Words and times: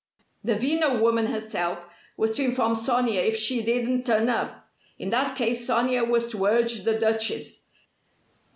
"The 0.43 0.55
Veno 0.55 0.99
woman 0.99 1.27
herself 1.27 1.85
was 2.17 2.31
to 2.31 2.43
inform 2.43 2.75
Sonia 2.75 3.21
if 3.21 3.37
she 3.37 3.61
didn't 3.61 4.03
turn 4.03 4.29
up. 4.29 4.67
In 4.97 5.11
that 5.11 5.37
case 5.37 5.67
Sonia 5.67 6.03
was 6.03 6.27
to 6.29 6.43
urge 6.45 6.81
the 6.85 6.99
Duchess. 6.99 7.69